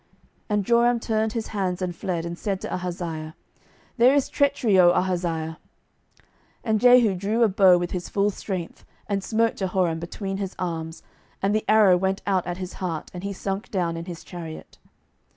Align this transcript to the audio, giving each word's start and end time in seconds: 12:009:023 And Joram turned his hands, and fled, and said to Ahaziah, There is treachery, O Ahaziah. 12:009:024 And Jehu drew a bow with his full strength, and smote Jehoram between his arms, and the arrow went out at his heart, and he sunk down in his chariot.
12:009:023 0.01 0.09
And 0.49 0.65
Joram 0.65 0.99
turned 0.99 1.33
his 1.33 1.47
hands, 1.49 1.79
and 1.79 1.95
fled, 1.95 2.25
and 2.25 2.35
said 2.35 2.59
to 2.61 2.73
Ahaziah, 2.73 3.35
There 3.97 4.15
is 4.15 4.29
treachery, 4.29 4.79
O 4.79 4.89
Ahaziah. 4.89 5.59
12:009:024 6.23 6.25
And 6.63 6.79
Jehu 6.81 7.13
drew 7.13 7.43
a 7.43 7.47
bow 7.47 7.77
with 7.77 7.91
his 7.91 8.09
full 8.09 8.31
strength, 8.31 8.83
and 9.07 9.23
smote 9.23 9.57
Jehoram 9.57 9.99
between 9.99 10.37
his 10.37 10.55
arms, 10.57 11.03
and 11.39 11.53
the 11.53 11.65
arrow 11.69 11.97
went 11.97 12.23
out 12.25 12.47
at 12.47 12.57
his 12.57 12.73
heart, 12.81 13.11
and 13.13 13.23
he 13.23 13.31
sunk 13.31 13.69
down 13.69 13.95
in 13.95 14.05
his 14.05 14.23
chariot. 14.23 14.79